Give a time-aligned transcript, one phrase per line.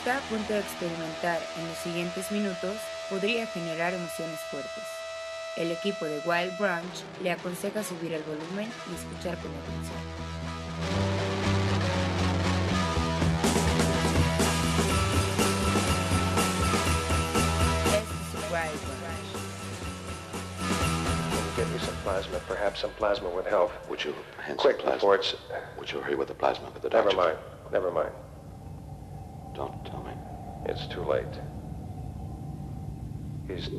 [0.00, 2.74] Está a punto de experimentar en los siguientes minutos
[3.10, 4.84] podría generar emociones fuertes.
[5.58, 10.00] El equipo de Wild Branch le aconseja subir el volumen y escuchar con atención.
[21.56, 22.38] Get me some plasma.
[22.48, 23.70] Perhaps some plasma would help.
[23.88, 24.14] Would you
[24.56, 24.94] Quick, plasma?
[24.96, 25.34] before it's...
[25.78, 27.16] Would you hurry with the plasma for the Never doctor?
[27.16, 27.38] mind.
[27.72, 28.10] Never mind.
[29.60, 30.12] Don't tell me.
[30.64, 31.26] It's too late.
[33.46, 33.68] He's...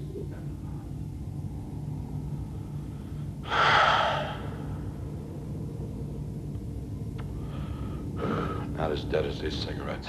[8.78, 10.08] Not as dead as these cigarettes.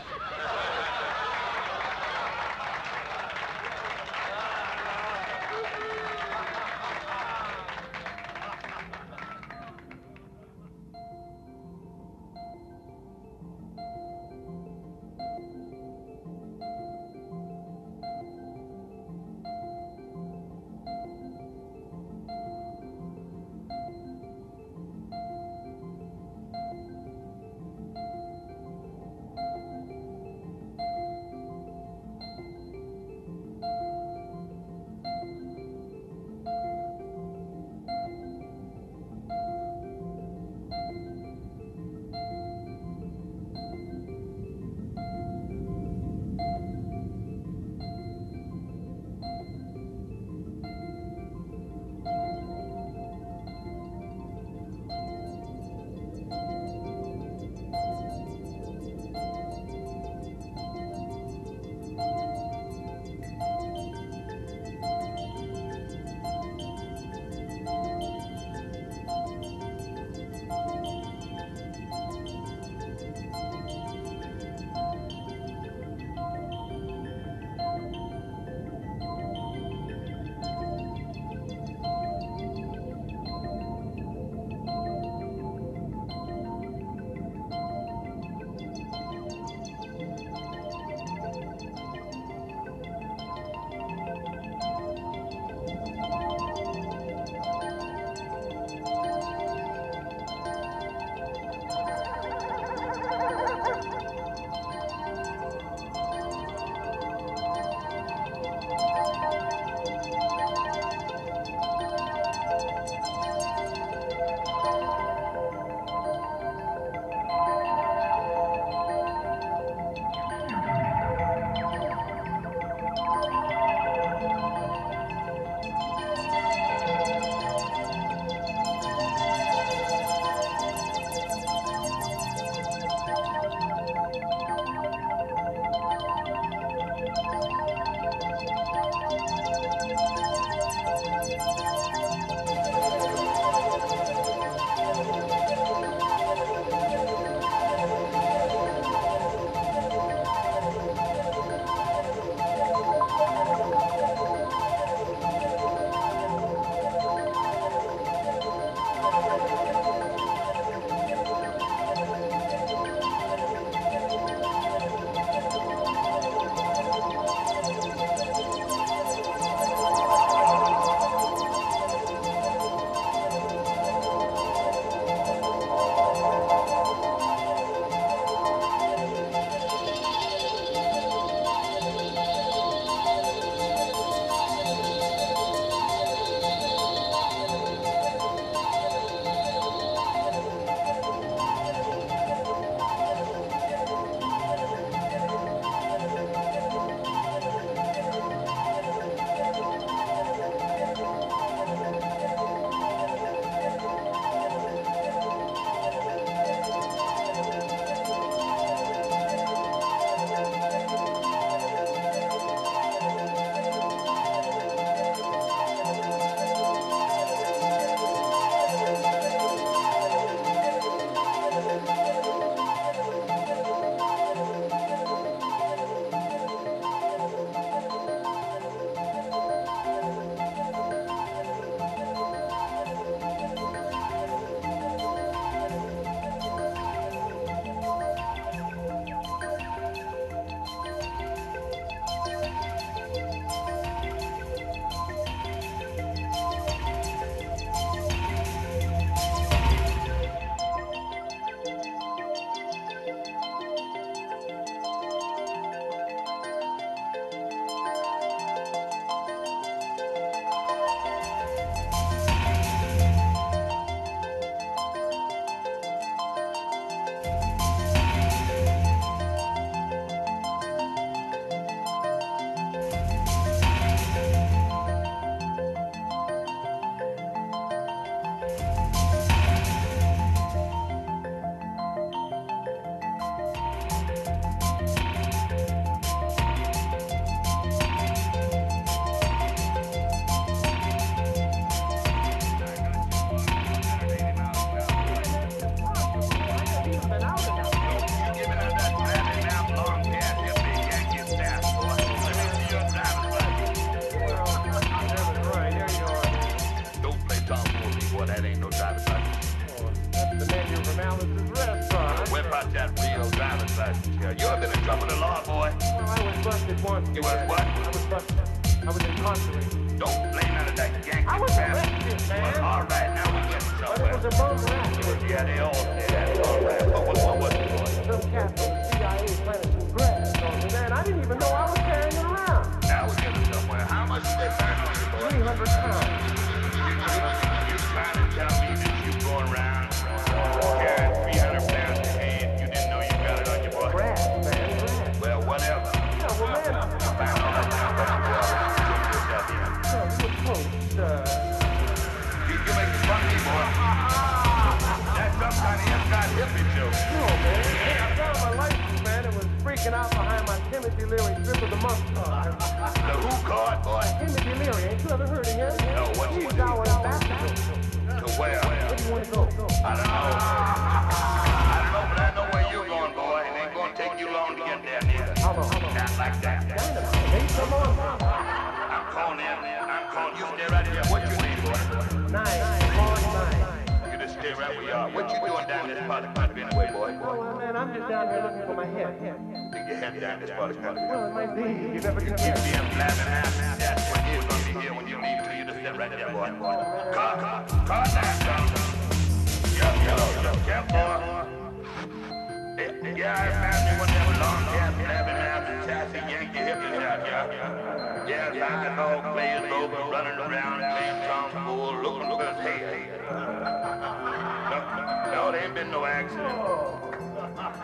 [415.73, 416.49] ain't been no accident.
[416.53, 417.01] Oh.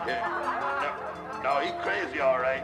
[0.05, 1.41] yeah.
[1.43, 2.63] No, no, he crazy all right.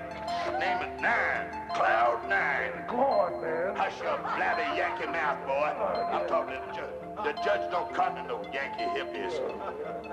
[0.60, 1.48] Name it Nine.
[1.74, 2.86] Cloud Nine.
[2.88, 3.76] Go on, man.
[3.76, 5.52] Hush up, blabby Yankee mouth, boy.
[5.52, 6.18] Oh, yeah.
[6.18, 6.94] I'm talking to the judge.
[7.24, 9.34] The judge don't cotton to no Yankee hippies.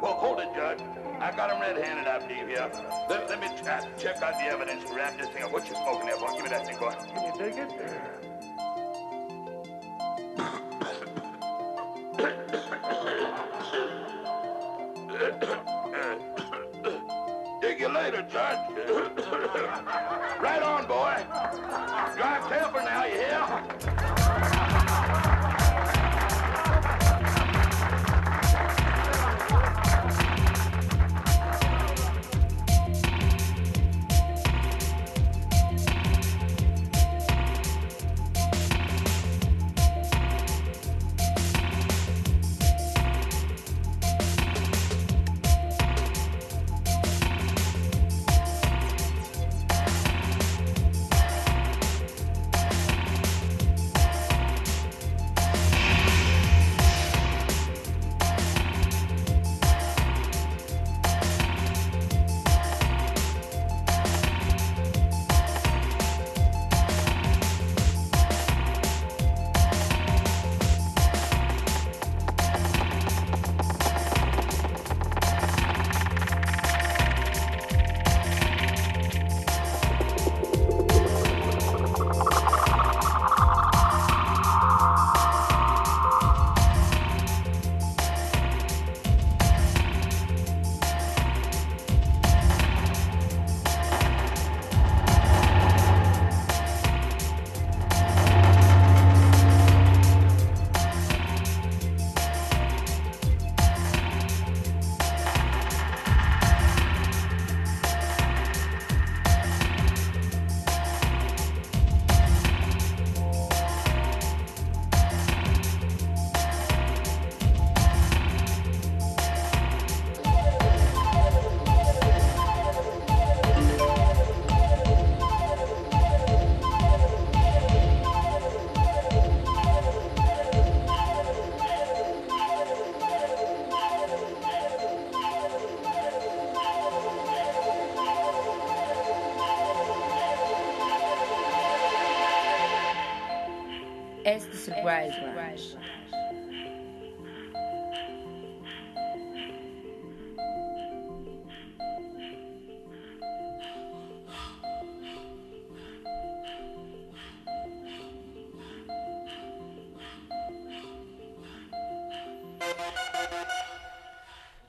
[0.01, 0.81] Well, hold it, Judge.
[1.21, 2.71] I got him red-handed, I believe, here.
[3.11, 3.49] Let, let me
[3.99, 5.53] check out the evidence wrap this thing up.
[5.53, 6.33] What you smoking there, boy?
[6.35, 6.95] Give me that thing, boy.
[7.15, 8.32] Can you dig it?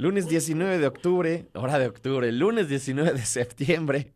[0.04, 4.12] Lunes 19 de octubre, hora de octubre, lunes 19 de septiembre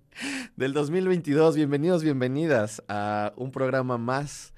[0.57, 1.55] del 2022.
[1.55, 4.53] Bienvenidos, bienvenidas a un programa más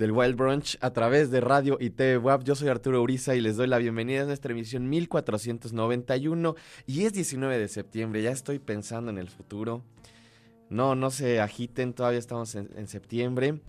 [0.00, 2.42] del Wild Brunch a través de radio y TV WAP.
[2.44, 7.12] Yo soy Arturo Uriza y les doy la bienvenida a nuestra emisión 1491 y es
[7.12, 8.22] 19 de septiembre.
[8.22, 9.84] Ya estoy pensando en el futuro.
[10.70, 13.60] No, no se agiten, todavía estamos en, septiembre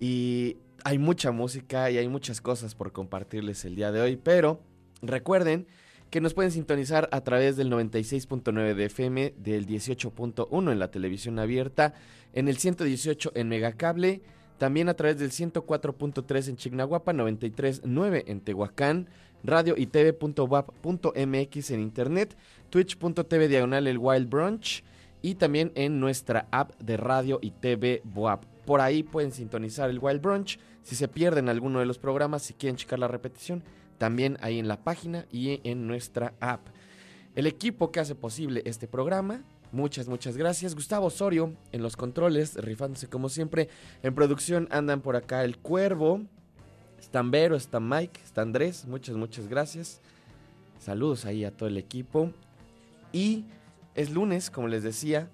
[0.00, 4.62] y hay mucha música y hay muchas cosas por compartirles el día de hoy, pero
[5.02, 5.66] recuerden
[6.08, 11.38] que nos pueden sintonizar a través del 96.9 de FM, del 18.1 en la televisión
[11.38, 11.92] abierta,
[12.32, 14.22] en el 118 en Megacable,
[14.58, 19.08] también a través del 104.3 en Chignahuapa, 93.9 en Tehuacán,
[19.42, 22.36] radio y tv.wap.mx en internet,
[22.70, 24.84] twitch.tv diagonal el Wild Brunch
[25.22, 28.44] y también en nuestra app de radio y TV WAP.
[28.64, 30.58] Por ahí pueden sintonizar el Wild Brunch.
[30.82, 33.62] Si se pierden alguno de los programas, si quieren checar la repetición,
[33.98, 36.68] también ahí en la página y en nuestra app.
[37.34, 39.42] El equipo que hace posible este programa,
[39.74, 40.74] muchas, muchas gracias.
[40.74, 43.68] Gustavo Osorio en los controles, rifándose como siempre.
[44.02, 46.22] En producción andan por acá el Cuervo,
[46.98, 50.00] están Vero, está Mike, está Andrés, muchas, muchas gracias.
[50.78, 52.30] Saludos ahí a todo el equipo.
[53.12, 53.44] Y
[53.94, 55.28] es lunes, como les decía,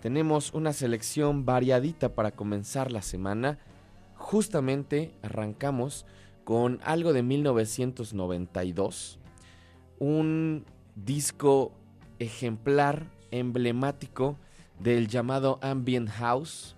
[0.00, 3.58] tenemos una selección variadita para comenzar la semana.
[4.16, 6.06] Justamente arrancamos
[6.44, 9.18] con algo de 1992,
[9.98, 11.72] un disco
[12.18, 14.36] ejemplar, emblemático
[14.80, 16.76] del llamado Ambient House,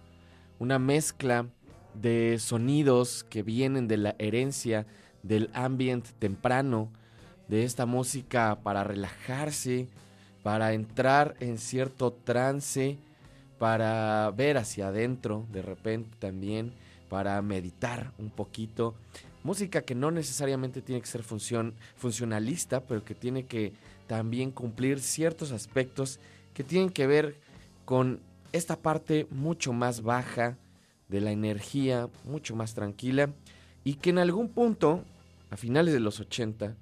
[0.59, 1.47] una mezcla
[1.95, 4.87] de sonidos que vienen de la herencia
[5.23, 6.91] del ambient temprano,
[7.49, 9.89] de esta música para relajarse,
[10.43, 12.99] para entrar en cierto trance,
[13.59, 16.73] para ver hacia adentro de repente también,
[17.09, 18.95] para meditar un poquito.
[19.43, 23.73] Música que no necesariamente tiene que ser funcionalista, pero que tiene que
[24.07, 26.21] también cumplir ciertos aspectos
[26.57, 27.37] que tienen que ver
[27.85, 28.19] con
[28.53, 30.57] esta parte mucho más baja
[31.07, 33.29] de la energía, mucho más tranquila,
[33.85, 35.05] y que en algún punto,
[35.51, 36.75] a finales de los 80,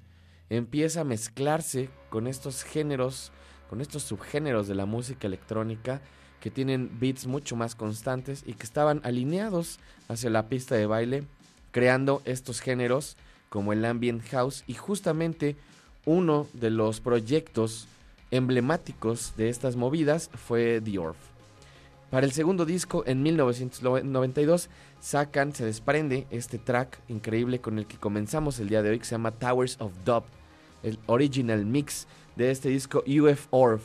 [0.49, 3.33] empieza a mezclarse con estos géneros,
[3.69, 6.01] con estos subgéneros de la música electrónica
[6.39, 11.25] que tienen beats mucho más constantes y que estaban alineados hacia la pista de baile
[11.73, 13.17] creando estos géneros
[13.49, 15.57] como el ambient house y justamente
[16.05, 17.89] uno de los proyectos
[18.37, 21.17] emblemáticos de estas movidas fue The Orf.
[22.11, 24.69] Para el segundo disco, en 1992,
[25.01, 29.05] sacan, se desprende este track increíble con el que comenzamos el día de hoy, que
[29.05, 30.25] se llama Towers of Dub,
[30.83, 33.83] el original mix de este disco UF Orf,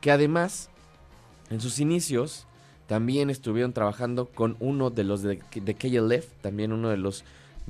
[0.00, 0.70] que además,
[1.50, 2.46] en sus inicios,
[2.86, 7.24] también estuvieron trabajando con uno de los de, de KLF, también uno de los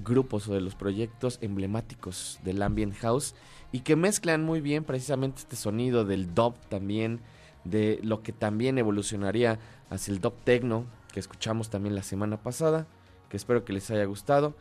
[0.04, 3.34] grupos o de los proyectos emblemáticos del Ambient House
[3.72, 7.20] y que mezclan muy bien precisamente este sonido del dub también,
[7.64, 9.58] de lo que también evolucionaría
[9.90, 12.86] hacia el dub techno que escuchamos también la semana pasada,
[13.28, 14.54] que espero que les haya gustado.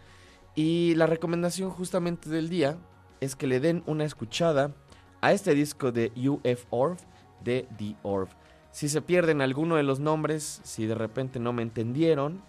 [0.55, 2.77] Y la recomendación justamente del día
[3.21, 4.73] es que le den una escuchada
[5.21, 7.01] a este disco de UF Orf
[7.43, 8.31] de The Orf.
[8.71, 12.41] Si se pierden alguno de los nombres, si de repente no me entendieron,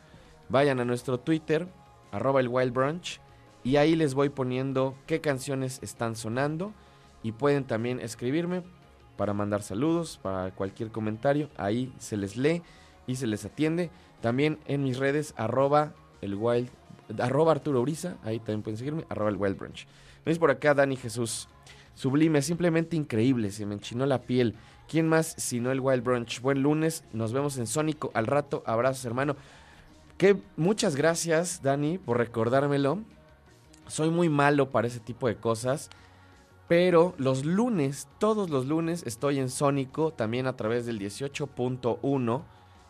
[0.48, 1.68] vayan a nuestro Twitter,
[2.12, 3.20] arroba el Wild Brunch,
[3.64, 6.72] y ahí les voy poniendo qué canciones están sonando
[7.22, 8.62] y pueden también escribirme
[9.16, 12.62] para mandar saludos, para cualquier comentario, ahí se les lee
[13.06, 13.90] y se les atiende.
[14.20, 16.68] También en mis redes, arroba el Wild,
[17.18, 19.86] arroba Arturo Uriza, ahí también pueden seguirme, arroba el Wild Brunch.
[20.24, 21.48] ¿Veis por acá Dani Jesús?
[21.94, 24.54] Sublime, simplemente increíble, se me enchinó la piel.
[24.86, 26.40] ¿Quién más sino el Wild Brunch?
[26.40, 28.62] Buen lunes, nos vemos en Sónico al rato.
[28.66, 29.36] Abrazos, hermano.
[30.16, 33.00] Que muchas gracias, Dani, por recordármelo.
[33.88, 35.90] Soy muy malo para ese tipo de cosas.
[36.68, 42.42] Pero los lunes, todos los lunes, estoy en Sónico, también a través del 18.1,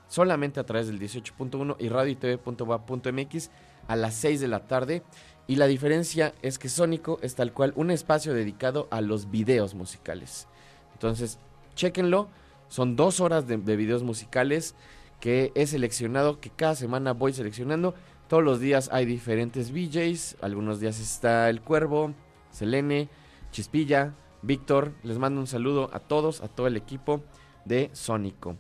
[0.08, 3.50] solamente a través del 18.1 y radio y
[3.86, 5.02] a las 6 de la tarde.
[5.46, 9.74] Y la diferencia es que Sónico es tal cual un espacio dedicado a los videos
[9.74, 10.48] musicales.
[10.94, 11.38] Entonces,
[11.78, 12.28] Chéquenlo.
[12.68, 14.74] Son dos horas de, videos musicales
[15.20, 17.94] que he seleccionado, que cada semana voy seleccionando.
[18.28, 20.36] Todos los días hay diferentes VJs.
[20.42, 22.12] Algunos días está El Cuervo,
[22.50, 23.08] Selene,
[23.52, 24.92] Chispilla, Víctor.
[25.02, 27.22] Les mando un saludo a todos, a todo el equipo
[27.64, 28.56] de Sónico.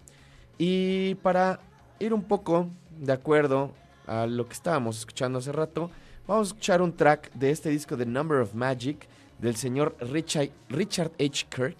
[0.56, 1.60] Y para
[1.98, 3.72] ir un poco de acuerdo
[4.06, 5.90] a lo que estábamos escuchando hace rato,
[6.26, 9.06] vamos a escuchar un track de este disco The Number of Magic
[9.38, 11.46] del señor Richard H.
[11.50, 11.76] Kirk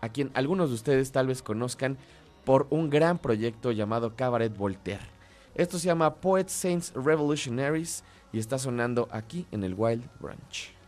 [0.00, 1.96] a quien algunos de ustedes tal vez conozcan
[2.44, 5.19] por un gran proyecto llamado Cabaret Voltaire.
[5.54, 10.79] Esto se llama Poets Saints Revolutionaries y está sonando aquí en el Wild Branch.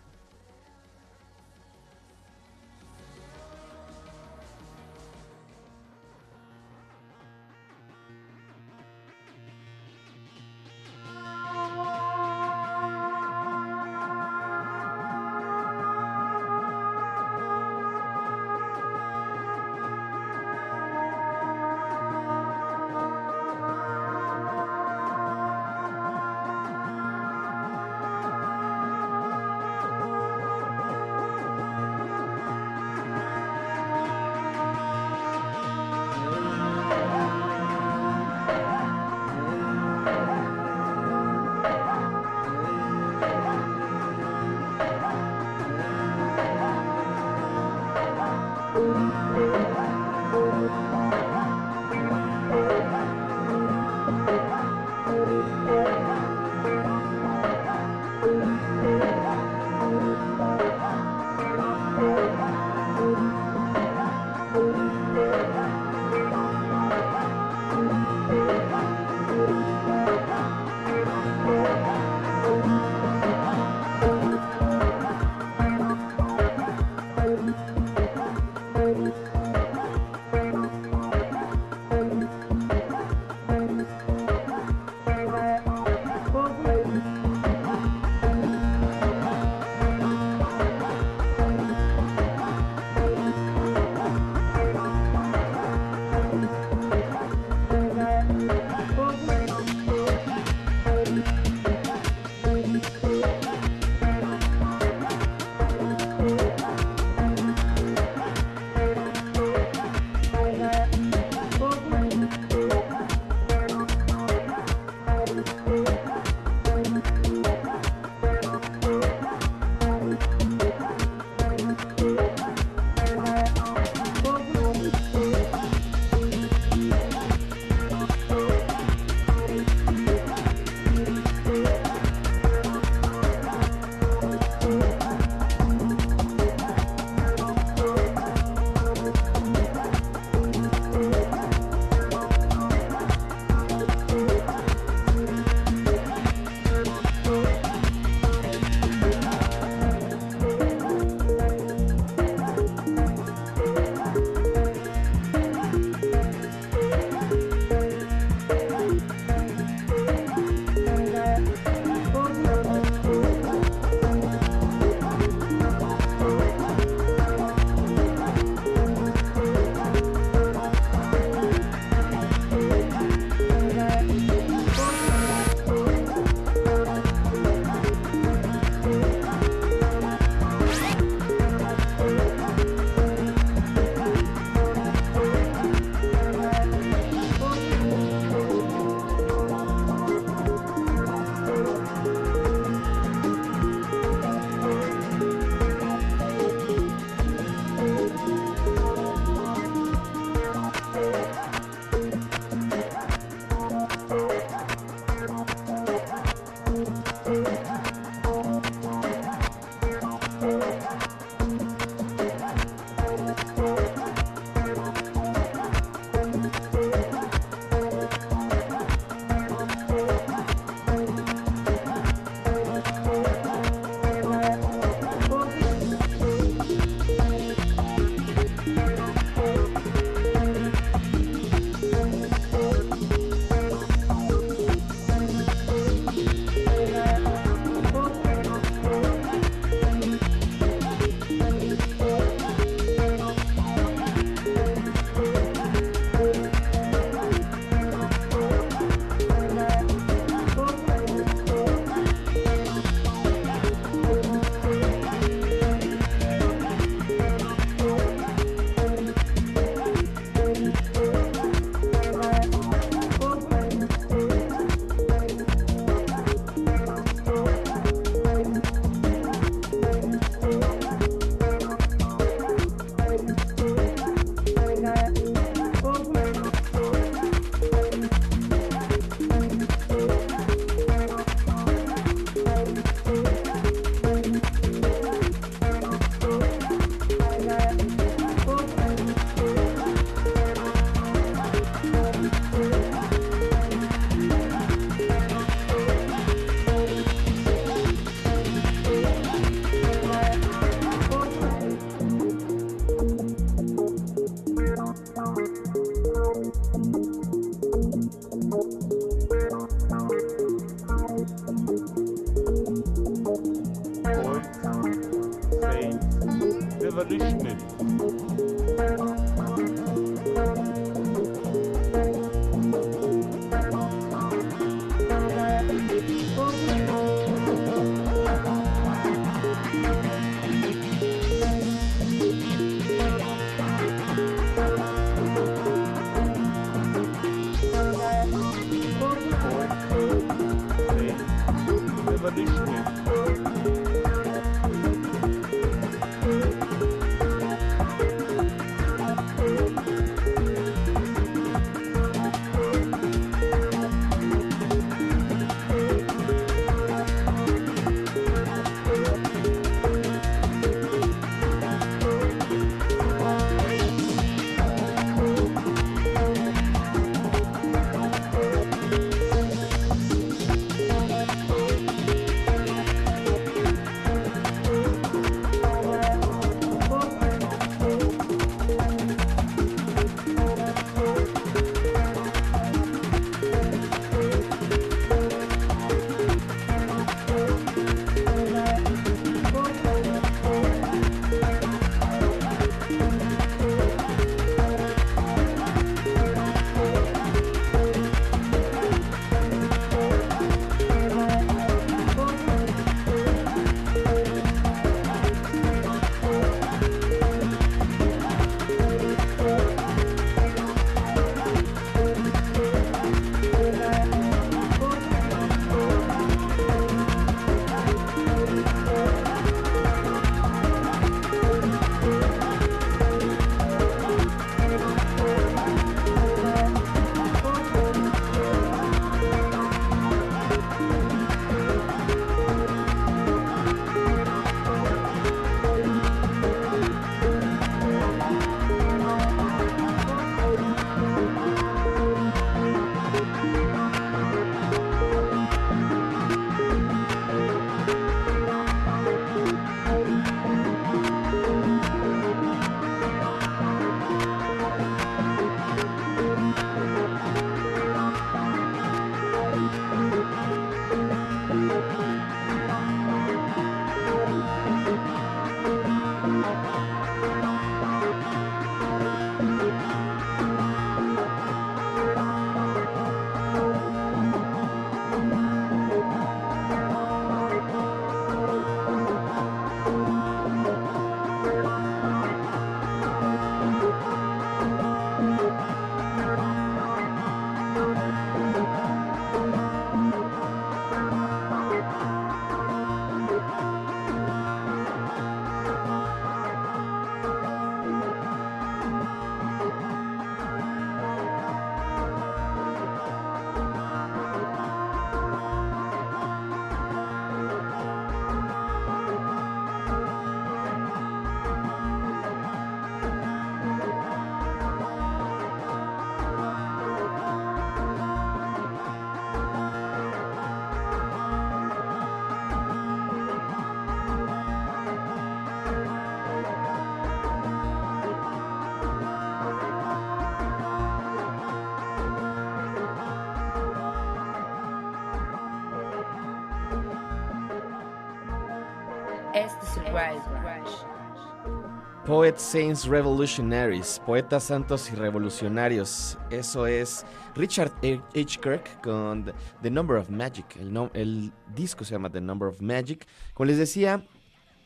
[539.94, 542.06] Este es el Wild Rush.
[542.06, 546.18] Poet Saints Revolutionaries, Poetas Santos y Revolucionarios.
[546.30, 547.04] Eso es
[547.36, 548.38] Richard H.
[548.40, 549.30] Kirk con
[549.62, 550.46] The- Number of Magic.
[550.94, 553.06] El disco se llama The Number of Magic.
[553.34, 554.04] Como les decía,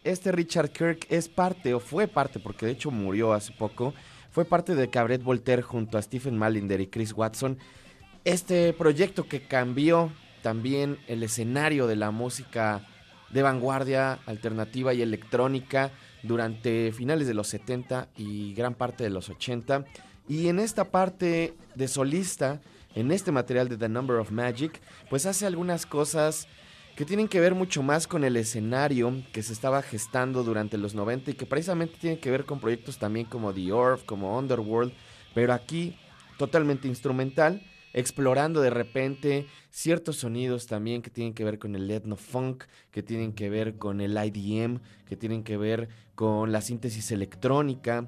[0.05, 3.93] este Richard Kirk es parte, o fue parte, porque de hecho murió hace poco,
[4.31, 7.59] fue parte de Cabaret Voltaire junto a Stephen Malinder y Chris Watson.
[8.25, 10.11] Este proyecto que cambió
[10.43, 12.83] también el escenario de la música
[13.31, 15.91] de vanguardia, alternativa y electrónica
[16.23, 19.85] durante finales de los 70 y gran parte de los 80.
[20.29, 22.61] Y en esta parte de solista,
[22.95, 26.49] en este material de The Number of Magic, pues hace algunas cosas
[26.97, 30.95] que tienen que ver mucho más con el escenario que se estaba gestando durante los
[30.95, 34.95] 90 y que precisamente tienen que ver con proyectos también como The Orb, como Underworld,
[35.35, 35.95] pero aquí
[36.39, 37.63] totalmente instrumental,
[37.97, 43.03] explorando de repente ciertos sonidos también que tienen que ver con el etno funk, que
[43.03, 48.07] tienen que ver con el IDM, que tienen que ver con la síntesis electrónica,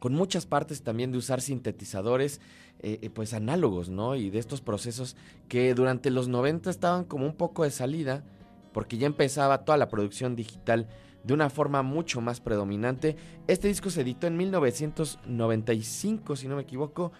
[0.00, 2.40] con muchas partes también de usar sintetizadores
[2.80, 4.16] eh, eh, pues análogos, ¿no?
[4.16, 5.16] Y de estos procesos
[5.48, 8.24] que durante los 90 estaban como un poco de salida,
[8.72, 10.88] porque ya empezaba toda la producción digital
[11.22, 13.14] de una forma mucho más predominante.
[13.46, 17.12] Este disco se editó en 1995, si no me equivoco,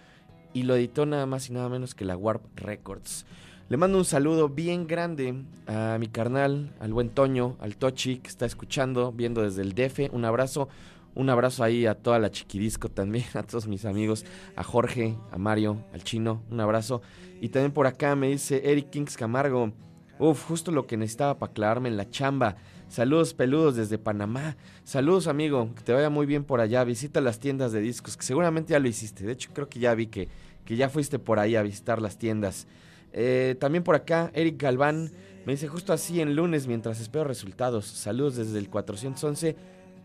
[0.55, 3.25] y lo editó nada más y nada menos que la Warp Records.
[3.67, 8.29] Le mando un saludo bien grande a mi carnal, al buen Toño, al Tochi que
[8.29, 10.13] está escuchando, viendo desde el DF.
[10.13, 10.69] Un abrazo,
[11.13, 15.37] un abrazo ahí a toda la chiquidisco también, a todos mis amigos, a Jorge, a
[15.37, 17.01] Mario, al chino, un abrazo.
[17.41, 19.73] Y también por acá me dice Eric Kings Camargo,
[20.19, 22.57] uf, justo lo que necesitaba para aclararme en la chamba.
[22.87, 24.57] Saludos peludos desde Panamá.
[24.83, 26.83] Saludos amigo, que te vaya muy bien por allá.
[26.83, 29.25] Visita las tiendas de discos, que seguramente ya lo hiciste.
[29.25, 30.29] De hecho creo que ya vi que,
[30.65, 32.67] que ya fuiste por ahí a visitar las tiendas.
[33.11, 35.11] Eh, también por acá, Eric Galván
[35.45, 37.85] me dice justo así en lunes mientras espero resultados.
[37.85, 39.55] Saludos desde el 411.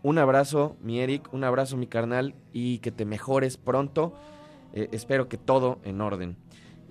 [0.03, 4.13] Un abrazo, mi Eric, un abrazo, mi carnal, y que te mejores pronto.
[4.73, 6.37] Eh, espero que todo en orden.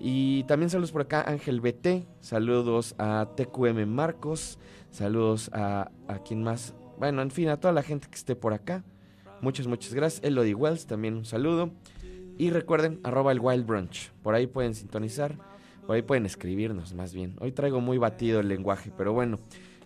[0.03, 2.07] Y también saludos por acá, Ángel BT.
[2.21, 4.57] Saludos a TQM Marcos.
[4.89, 6.73] Saludos a, a quien más.
[6.97, 8.83] Bueno, en fin, a toda la gente que esté por acá.
[9.41, 10.23] Muchas, muchas gracias.
[10.23, 11.69] Elodie Wells, también un saludo.
[12.39, 14.11] Y recuerden, arroba el Wild Brunch.
[14.23, 15.37] Por ahí pueden sintonizar.
[15.85, 17.35] Por ahí pueden escribirnos más bien.
[17.39, 19.37] Hoy traigo muy batido el lenguaje, pero bueno.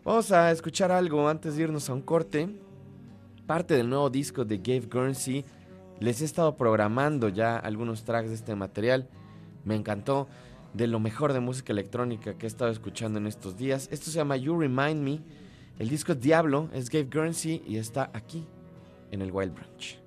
[0.05, 2.47] Vamos a escuchar algo antes de irnos a un corte.
[3.45, 5.43] Parte del nuevo disco de Gabe Guernsey.
[5.99, 9.09] Les he estado programando ya algunos tracks de este material.
[9.65, 10.27] Me encantó.
[10.73, 13.87] De lo mejor de música electrónica que he estado escuchando en estos días.
[13.91, 15.21] Esto se llama You Remind Me.
[15.79, 18.45] El disco es Diablo, es Gabe Guernsey y está aquí
[19.11, 19.99] en el Wild Branch.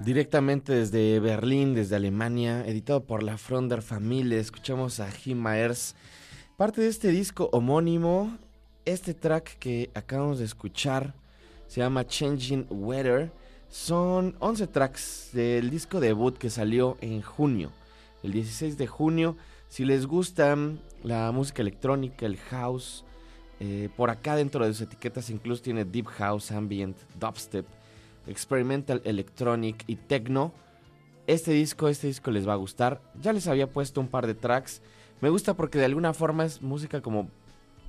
[0.00, 5.94] Directamente desde Berlín, desde Alemania, editado por la Fronder Familie, escuchamos a Himmers.
[6.56, 8.38] Parte de este disco homónimo,
[8.84, 11.14] este track que acabamos de escuchar
[11.66, 13.32] se llama Changing Weather.
[13.68, 17.72] Son 11 tracks del disco debut que salió en junio,
[18.22, 19.36] el 16 de junio.
[19.68, 20.56] Si les gusta
[21.02, 23.04] la música electrónica, el house,
[23.58, 27.66] eh, por acá dentro de sus etiquetas incluso tiene Deep House, Ambient, Dubstep,
[28.26, 30.52] Experimental Electronic y Techno.
[31.26, 33.00] Este disco, este disco les va a gustar.
[33.20, 34.82] Ya les había puesto un par de tracks.
[35.20, 37.28] Me gusta porque de alguna forma es música como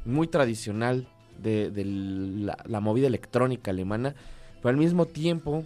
[0.06, 1.08] muy tradicional
[1.42, 1.72] de,
[2.66, 4.16] la movida electrónica alemana,
[4.62, 5.66] pero al mismo tiempo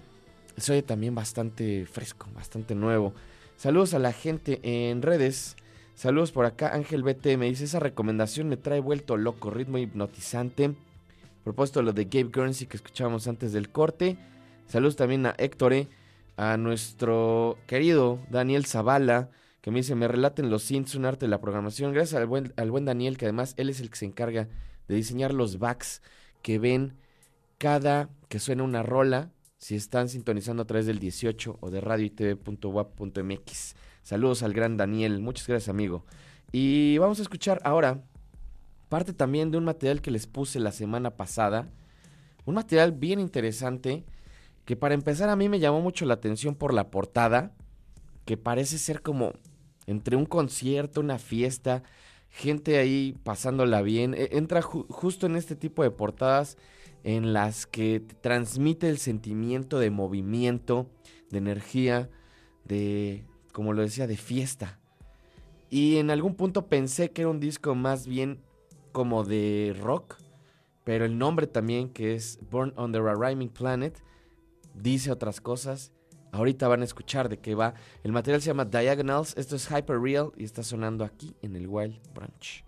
[0.57, 3.13] se oye también bastante fresco, bastante nuevo.
[3.55, 5.55] Saludos a la gente en redes.
[5.95, 6.73] Saludos por acá.
[6.73, 10.75] Ángel BT me dice: Esa recomendación me trae vuelto loco, ritmo hipnotizante.
[11.43, 14.17] Propuesto lo de Gabe Guernsey que escuchábamos antes del corte.
[14.69, 15.87] Saludos también a Héctor, E,
[16.37, 21.31] a nuestro querido Daniel Zavala, que me dice: Me relaten los synths, un arte de
[21.31, 21.91] la programación.
[21.91, 24.47] Gracias al buen, Daniel, que además él es el que se encarga
[24.87, 26.03] de diseñar los backs
[26.43, 26.93] que ven
[27.57, 32.11] cada que suena una rola si están sintonizando a través del 18 o de radio.
[34.03, 36.05] Saludos al gran Daniel, muchas gracias amigo.
[36.51, 38.03] Y vamos a escuchar ahora
[38.87, 41.67] parte también de un material que les puse la semana pasada.
[42.45, 44.05] Un material bien interesante
[44.69, 47.55] que para empezar a mí me llamó mucho la atención por la portada,
[48.25, 49.33] que parece ser como
[49.87, 51.81] entre un concierto, una fiesta,
[52.29, 54.13] gente ahí pasándola bien.
[54.13, 56.55] E entra ju justo en este tipo de portadas
[57.03, 60.87] en las que te transmite el sentimiento de movimiento,
[61.31, 62.11] de energía,
[62.63, 64.77] de, como lo decía, de fiesta.
[65.71, 68.43] Y en algún punto pensé que era un disco más bien
[68.91, 70.17] como de rock,
[70.83, 73.99] pero el nombre también, que es Born Under a Rhyming Planet,
[74.81, 75.91] dice otras cosas.
[76.31, 77.73] Ahorita van a escuchar de qué va.
[78.03, 81.67] El material se llama Diagonals, esto es Hyper Real y está sonando aquí en el
[81.67, 82.65] Wild Branch.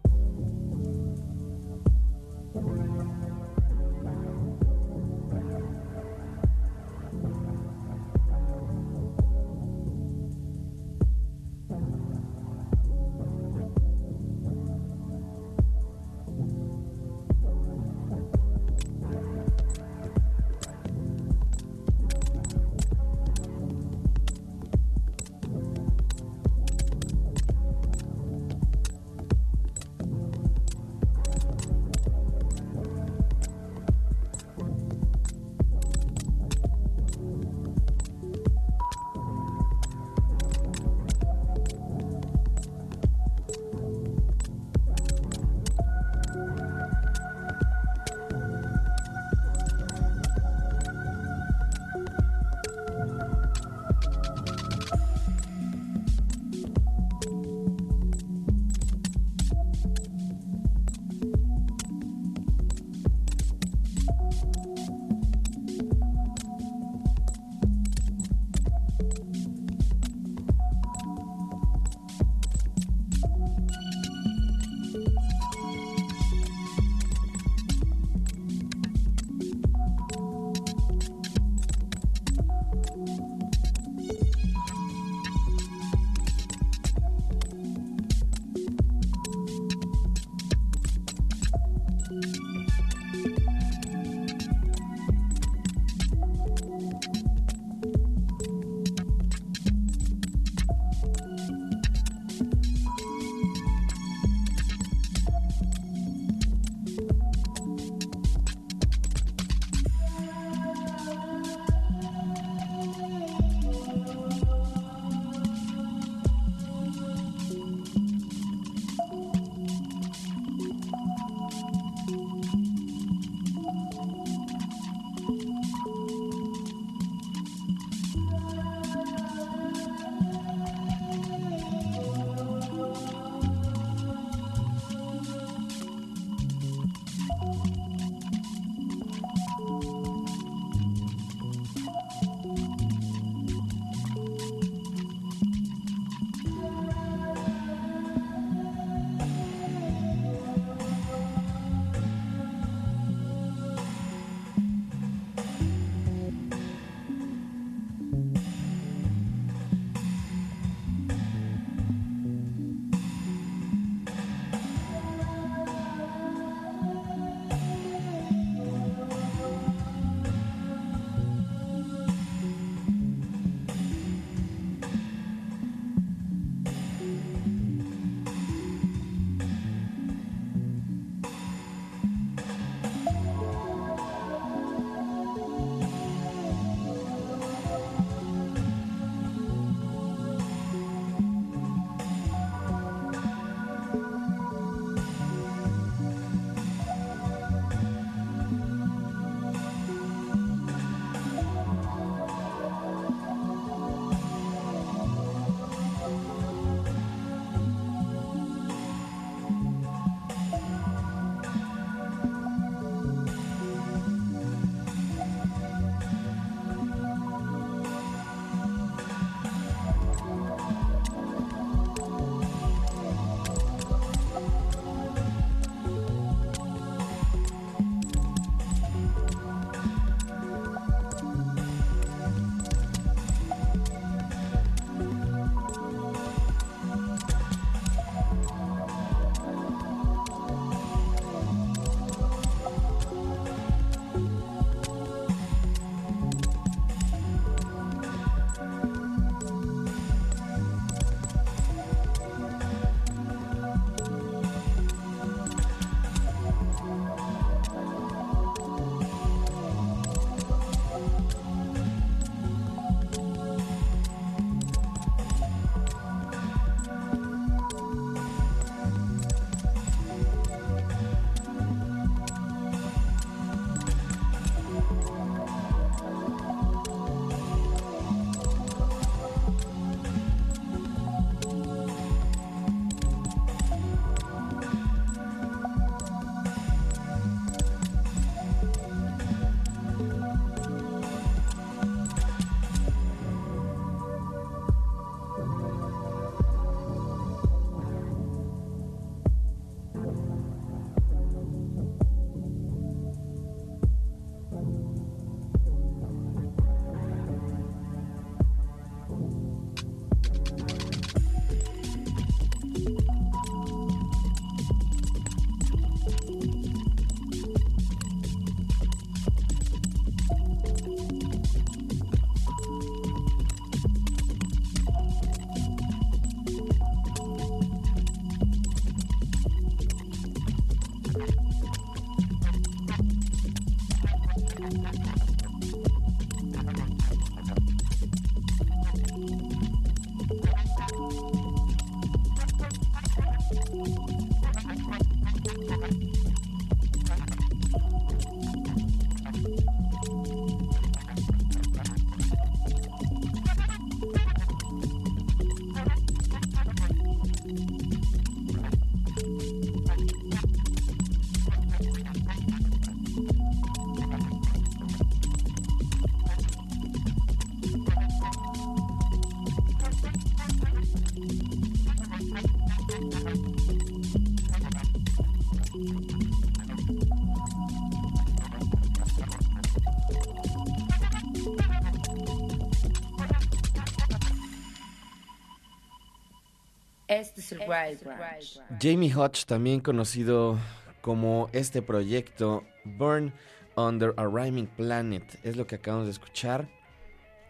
[388.80, 390.58] Jamie Hodge, también conocido
[391.02, 393.34] como este proyecto Burn
[393.76, 396.70] Under a Rhyming Planet, es lo que acabamos de escuchar.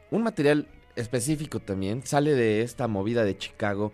[0.09, 3.91] Un material específico también, sale de esta movida de Chicago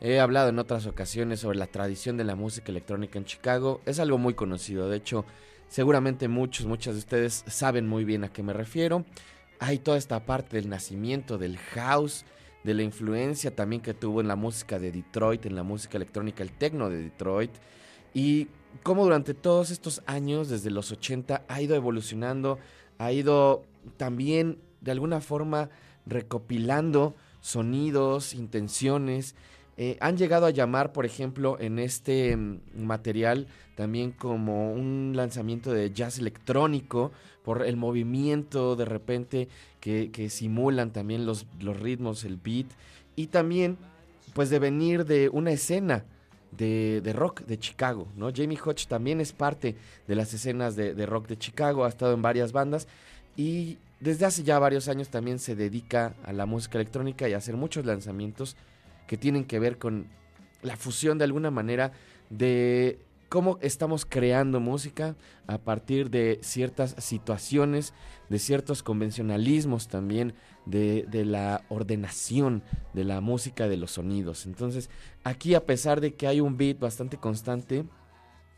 [0.00, 3.80] He hablado en otras ocasiones sobre la tradición de la música electrónica en Chicago.
[3.86, 5.24] Es algo muy conocido, de hecho,
[5.68, 9.04] seguramente muchos, muchas de ustedes saben muy bien a qué me refiero.
[9.60, 12.24] Hay toda esta parte del nacimiento del house,
[12.64, 16.42] de la influencia también que tuvo en la música de Detroit, en la música electrónica,
[16.42, 17.52] el techno de Detroit.
[18.12, 18.48] Y
[18.82, 22.58] cómo durante todos estos años, desde los 80, ha ido evolucionando,
[22.98, 23.62] ha ido
[23.96, 25.70] también de alguna forma
[26.06, 29.34] recopilando sonidos, intenciones.
[29.76, 35.72] Eh, han llegado a llamar, por ejemplo, en este mm, material también como un lanzamiento
[35.72, 37.10] de jazz electrónico
[37.44, 39.48] por el movimiento de repente
[39.80, 42.66] que, que simulan también los, los ritmos, el beat
[43.16, 43.76] y también
[44.32, 46.04] pues de venir de una escena
[46.52, 48.30] de, de rock de Chicago, ¿no?
[48.34, 49.74] Jamie Hodge también es parte
[50.06, 52.86] de las escenas de, de rock de Chicago, ha estado en varias bandas
[53.36, 57.38] y desde hace ya varios años también se dedica a la música electrónica y a
[57.38, 58.56] hacer muchos lanzamientos
[59.06, 60.08] que tienen que ver con
[60.62, 61.92] la fusión de alguna manera
[62.30, 62.98] de
[63.28, 67.92] cómo estamos creando música a partir de ciertas situaciones,
[68.28, 70.34] de ciertos convencionalismos también,
[70.66, 74.46] de, de, la ordenación de la música, de los sonidos.
[74.46, 74.88] Entonces,
[75.24, 77.84] aquí a pesar de que hay un beat bastante constante,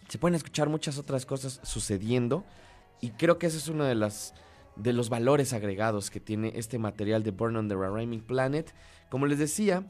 [0.09, 2.45] se pueden escuchar muchas otras cosas sucediendo
[3.01, 4.35] y creo que ese es uno de las
[4.77, 8.75] de los valores agregados que tiene este material de Burn on the Rhyming Planet.
[9.09, 9.87] Como les decía,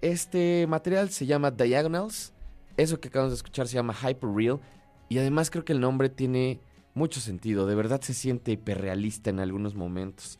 [0.00, 2.32] este material se llama Diagonals.
[2.76, 4.60] Eso que acabamos de escuchar se llama Hyper Real.
[5.08, 6.60] Y además creo que el nombre tiene
[6.94, 7.66] mucho sentido.
[7.66, 10.38] De verdad se siente hiperrealista en algunos momentos.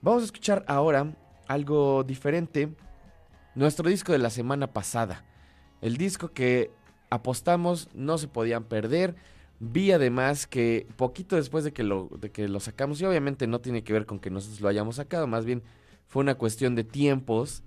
[0.00, 1.14] Vamos a escuchar ahora
[1.48, 2.72] algo diferente.
[3.54, 5.24] Nuestro disco de la semana pasada.
[5.80, 6.70] El disco que
[7.10, 9.14] apostamos no se podían perder.
[9.60, 13.60] Vi además que poquito después de que, lo, de que lo sacamos, y obviamente no
[13.60, 15.62] tiene que ver con que nosotros lo hayamos sacado, más bien
[16.08, 17.62] fue una cuestión de tiempos.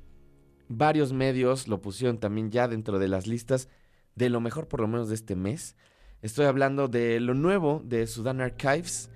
[0.67, 3.69] Varios medios lo pusieron también ya dentro de las listas
[4.15, 5.75] de lo mejor por lo menos de este mes.
[6.21, 9.09] Estoy hablando de lo nuevo de Sudan Archives.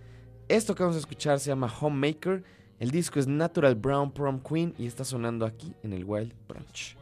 [0.47, 2.43] Esto que vamos a escuchar se llama Homemaker.
[2.79, 6.97] El disco es Natural Brown Prom Queen y está sonando aquí en el Wild Brunch.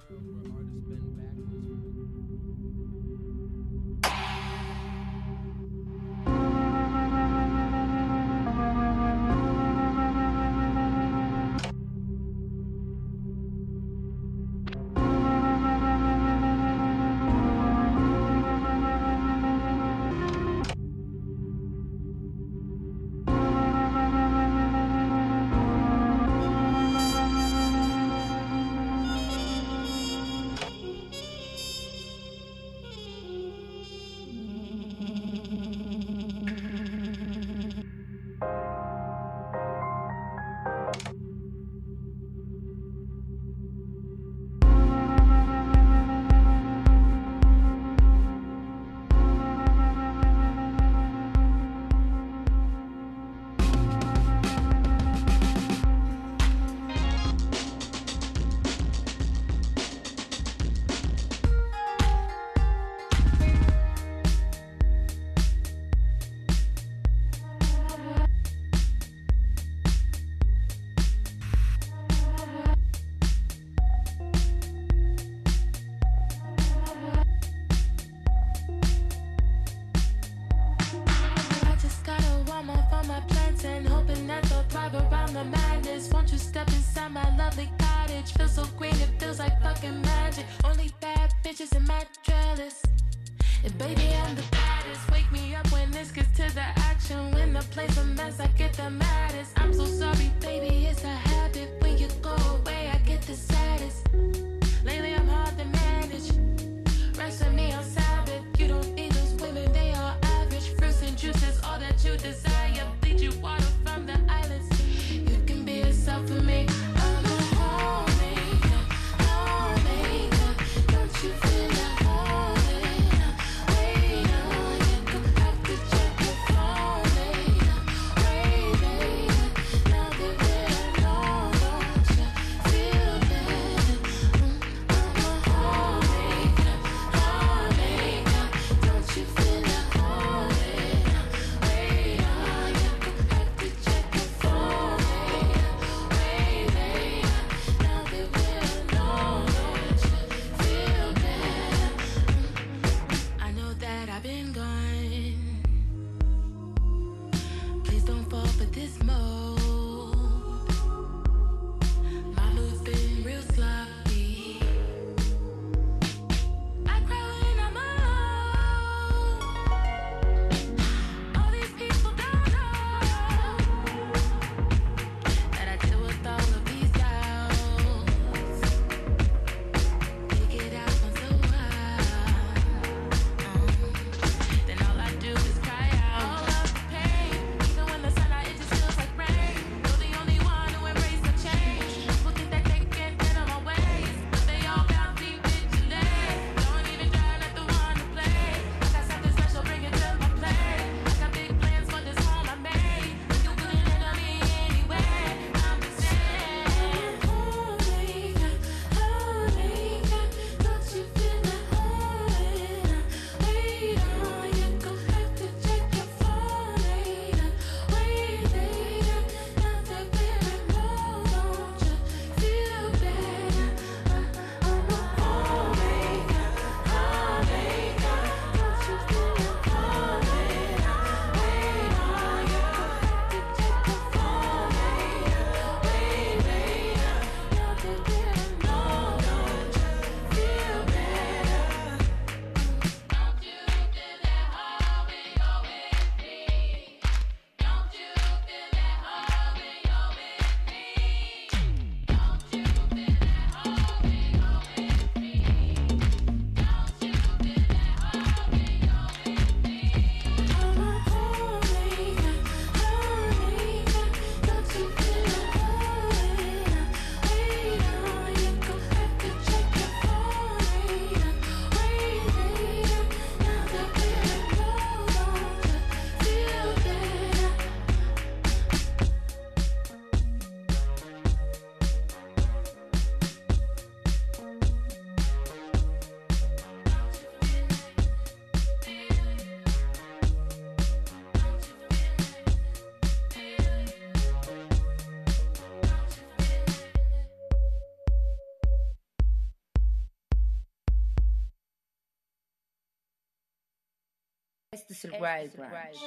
[304.90, 305.98] Este es el Wild Branch.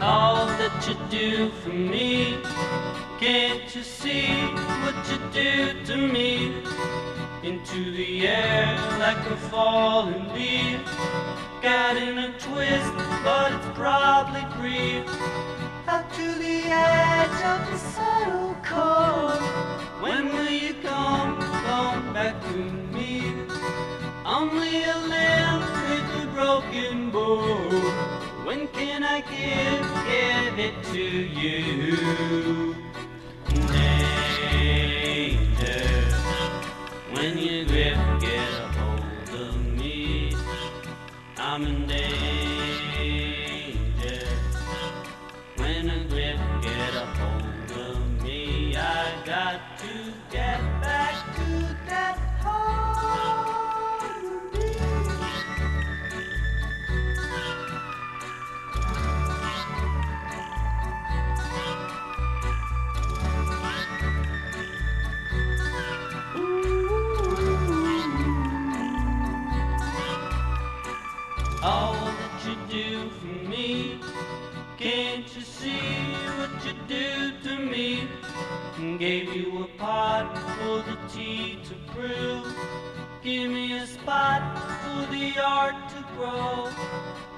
[0.00, 2.38] all that you do for me.
[3.18, 4.28] Can't you see
[4.82, 6.62] what you do to me?
[7.42, 10.80] Into the air like a falling leaf.
[11.68, 15.04] Got in a twist, but it's probably brief.
[15.86, 19.42] Out to the edge of the subtle cold.
[20.00, 22.58] When will you come, come back to
[22.96, 23.34] me?
[24.24, 25.60] Only a limb
[25.90, 27.68] with a broken bow.
[28.46, 31.04] When can I give, give it to
[31.40, 32.67] you?
[41.58, 42.07] common day.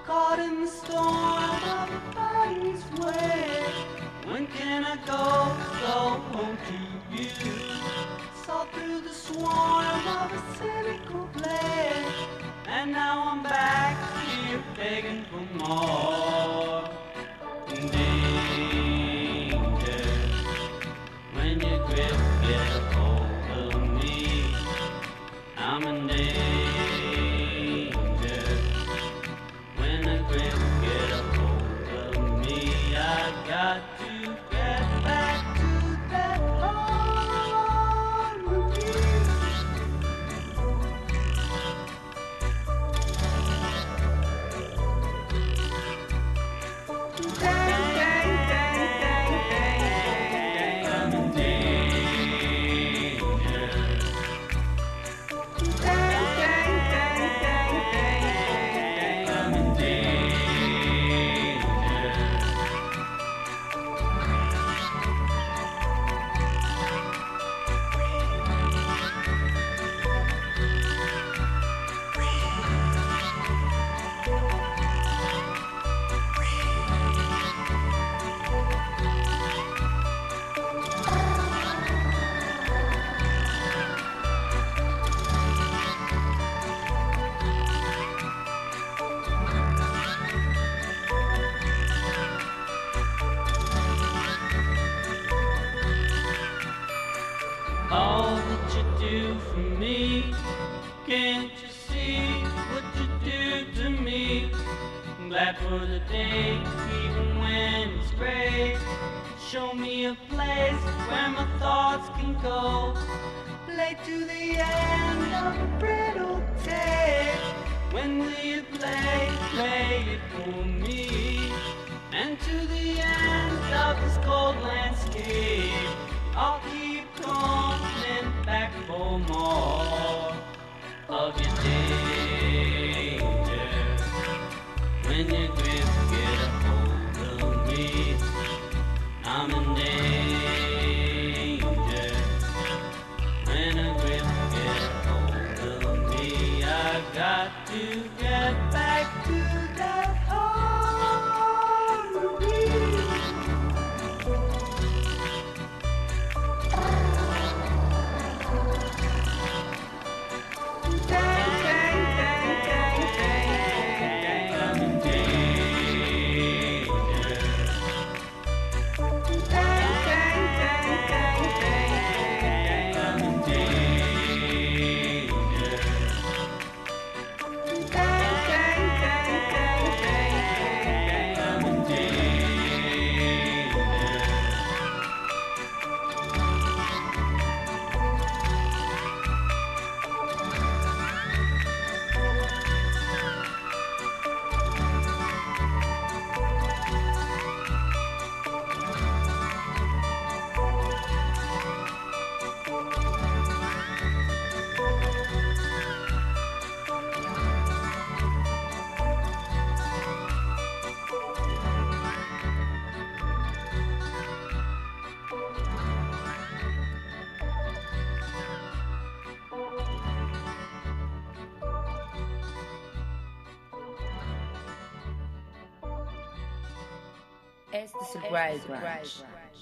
[0.07, 3.64] Caught in the storm of a body's way.
[4.24, 5.24] When can I go,
[5.86, 5.98] go
[6.32, 6.78] home to
[7.16, 7.30] you?
[8.44, 12.14] Saw through the swarm of a cynical blade.
[12.66, 13.96] And now I'm back
[14.26, 16.88] here begging for more
[17.68, 17.98] danger.
[21.34, 24.55] When you grip, get a hold of me.
[25.57, 26.09] I'm in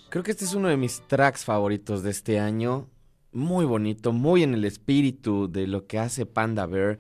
[0.09, 2.89] Creo que este es uno de mis tracks favoritos de este año.
[3.33, 6.99] Muy bonito, muy en el espíritu de lo que hace Panda Bear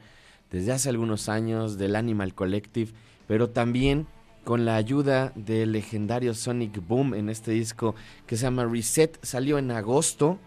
[0.50, 2.92] desde hace algunos años, del Animal Collective,
[3.26, 4.06] pero también
[4.44, 7.94] con la ayuda del legendario Sonic Boom en este disco
[8.26, 9.18] que se llama Reset.
[9.22, 10.38] Salió en agosto.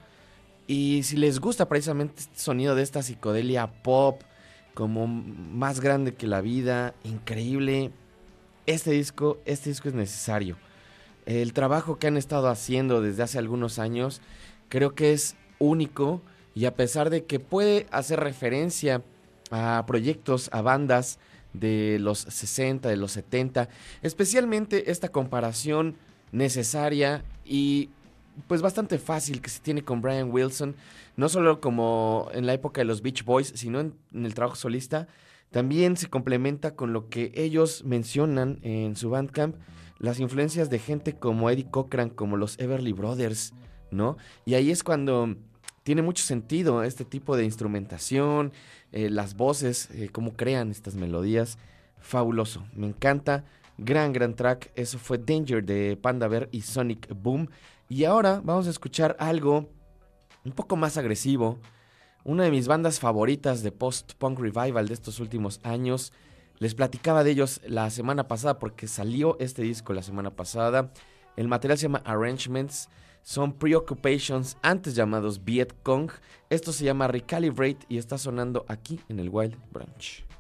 [0.65, 4.21] Y si les gusta precisamente este sonido de esta psicodelia pop,
[4.73, 7.91] como más grande que la vida, increíble,
[8.65, 10.57] este disco, este disco es necesario.
[11.25, 14.21] El trabajo que han estado haciendo desde hace algunos años
[14.69, 16.21] creo que es único
[16.55, 19.03] y a pesar de que puede hacer referencia
[19.51, 21.19] a proyectos, a bandas
[21.53, 23.69] de los 60, de los 70,
[24.01, 25.95] especialmente esta comparación
[26.31, 27.89] necesaria y
[28.47, 30.75] pues bastante fácil que se tiene con Brian Wilson,
[31.17, 34.55] no solo como en la época de los Beach Boys, sino en, en el trabajo
[34.55, 35.07] solista,
[35.51, 39.57] también se complementa con lo que ellos mencionan en su Bandcamp,
[39.99, 43.53] las influencias de gente como Eddie Cochran, como los Everly Brothers,
[43.91, 44.17] ¿no?
[44.45, 45.35] Y ahí es cuando
[45.83, 48.53] tiene mucho sentido este tipo de instrumentación,
[48.91, 51.57] eh, las voces, eh, cómo crean estas melodías.
[51.99, 53.43] Fabuloso, me encanta.
[53.77, 54.71] Gran, gran track.
[54.75, 57.49] Eso fue Danger de Panda Bear y Sonic Boom.
[57.89, 59.69] Y ahora vamos a escuchar algo
[60.45, 61.59] un poco más agresivo.
[62.23, 66.13] Una de mis bandas favoritas de post-punk revival de estos últimos años.
[66.59, 70.93] Les platicaba de ellos la semana pasada porque salió este disco la semana pasada.
[71.35, 72.89] El material se llama Arrangements.
[73.23, 76.11] Son preoccupations antes llamados Viet Cong.
[76.51, 80.30] Esto se llama Recalibrate y está sonando aquí en el Wild Branch.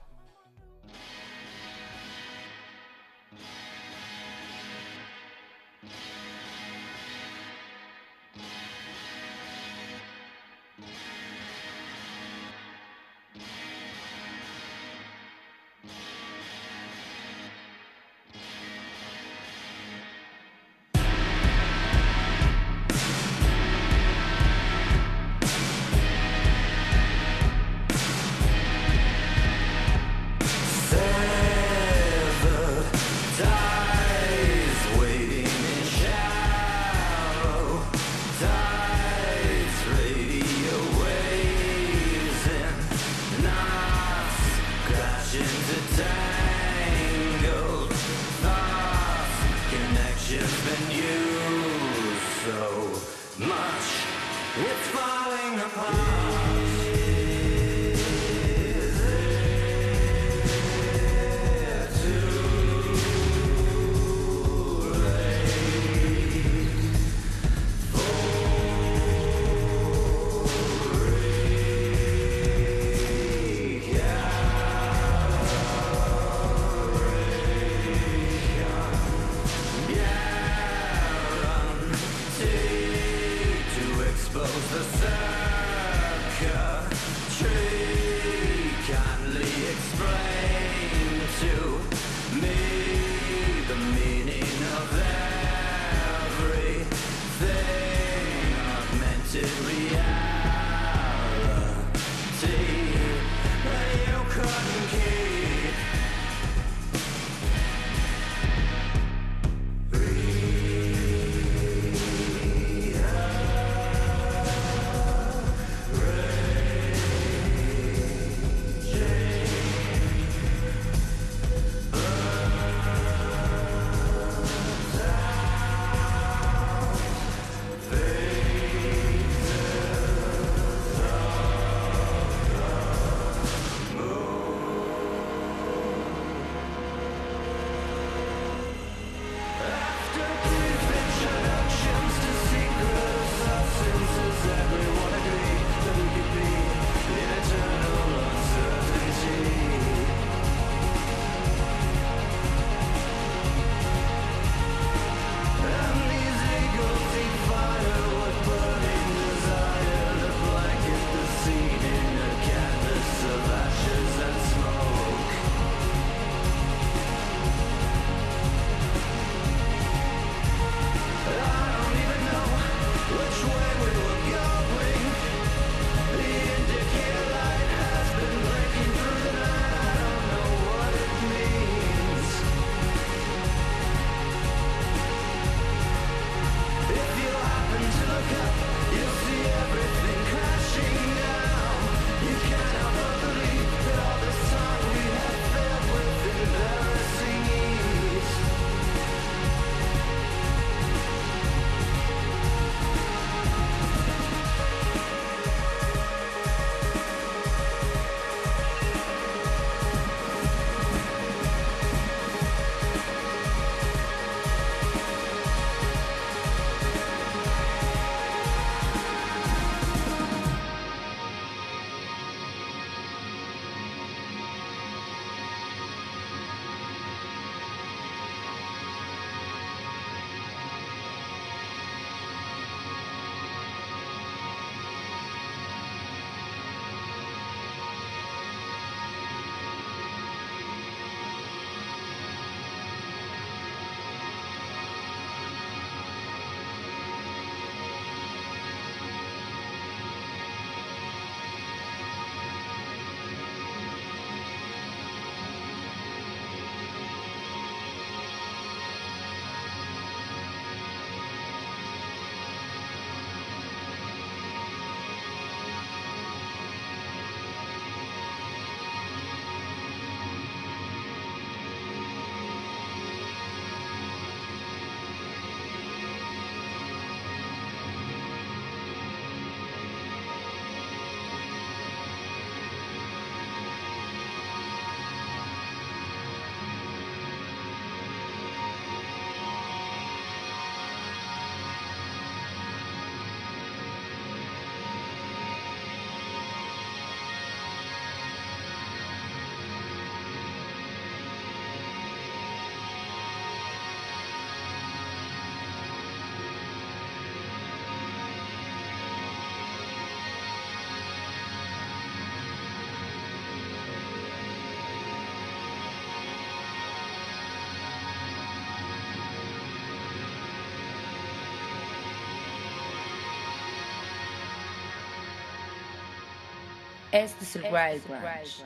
[327.11, 328.63] Es el Wild Branch.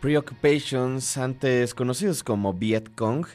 [0.00, 3.26] Preoccupations, antes conocidos como Viet Cong,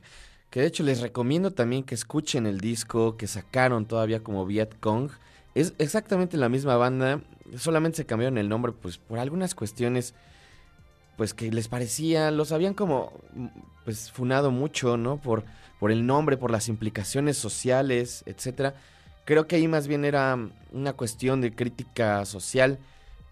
[0.50, 4.80] que de hecho les recomiendo también que escuchen el disco que sacaron todavía como Viet
[4.80, 5.12] Cong.
[5.56, 7.22] Es exactamente la misma banda,
[7.58, 10.14] solamente se cambiaron el nombre pues por algunas cuestiones
[11.16, 13.12] pues que les parecía, los habían como
[13.86, 15.18] pues funado mucho, ¿no?
[15.18, 15.46] Por,
[15.80, 18.76] por el nombre, por las implicaciones sociales, etcétera.
[19.26, 20.38] Creo que ahí más bien era
[20.72, 22.80] una cuestión de crítica social,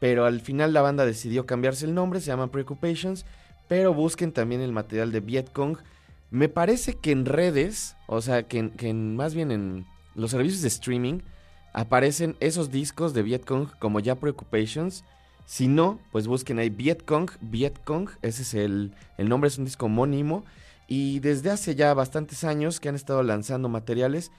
[0.06, 3.26] pero al final la banda decidió cambiarse el nombre, se llama Preoccupations,
[3.68, 5.80] pero busquen también el material de Vietcong.
[6.30, 10.68] Me parece que en redes, o sea, que, que más bien en los servicios de
[10.68, 11.22] streaming,
[11.74, 15.04] aparecen esos discos de Vietcong como ya Preoccupations.
[15.48, 19.88] Si no, pues busquen ahí Vietcong, Vietcong, ese es el, el nombre, es un disco
[19.88, 20.46] homónimo.
[20.88, 24.30] Y desde hace ya bastantes años que han estado lanzando materiales,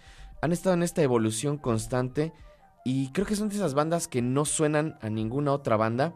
[0.42, 2.32] han estado en esta evolución constante.
[2.88, 6.14] Y creo que son de esas bandas que no suenan a ninguna otra banda.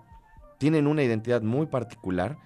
[0.59, 2.39] Tienen una identidad muy particular.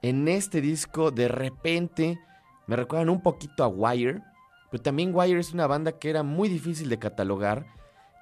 [0.00, 2.20] En este disco, de repente,
[2.68, 4.22] me recuerdan un poquito a Wire.
[4.70, 7.66] Pero también Wire es una banda que era muy difícil de catalogar.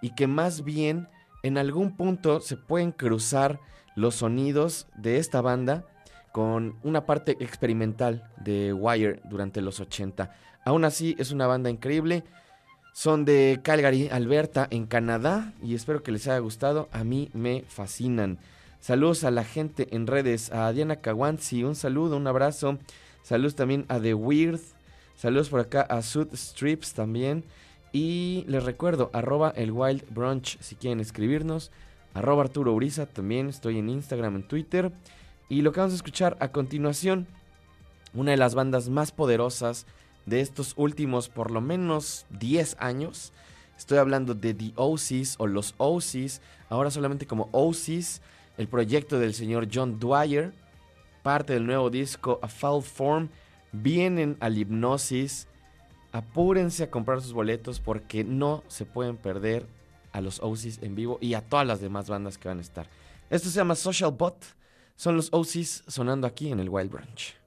[0.01, 1.07] Y que más bien
[1.43, 3.61] en algún punto se pueden cruzar
[3.95, 5.85] los sonidos de esta banda
[6.33, 10.35] con una parte experimental de Wire durante los 80.
[10.65, 12.25] Aún así es una banda increíble.
[12.93, 16.91] Son de Calgary, Alberta, en Canadá y espero que les haya gustado.
[16.93, 18.39] A mí me fascinan.
[18.81, 22.79] Saludos a la gente en redes, a Diana Kawansi, un saludo, un abrazo.
[23.23, 24.61] Saludos también a The Weird.
[25.17, 27.45] Saludos por acá a Sud Strips también.
[27.93, 31.71] Y les recuerdo, arroba el Wild Brunch si quieren escribirnos.
[32.13, 34.93] Arroba Arturo Uriza también, estoy en Instagram, en Twitter.
[35.49, 37.27] Y lo que vamos a escuchar a continuación,
[38.13, 39.87] una de las bandas más poderosas
[40.27, 43.33] de estos últimos por lo menos 10 años.
[43.77, 48.23] Estoy hablando de The Oasis o los Oasis, ahora solamente como Oasis,
[48.59, 50.53] el proyecto del señor John Dwyer,
[51.23, 53.29] parte del nuevo disco A Foul Form.
[53.73, 55.49] Vienen al hipnosis.
[56.13, 59.67] Apúrense a comprar sus boletos porque no se pueden perder
[60.13, 62.89] a los Oasis en vivo y a todas las demás bandas que van a estar.
[63.31, 64.45] Esto se llama Social Bot.
[64.95, 67.42] Son los Oasis sonando aquí en el Wild Branch.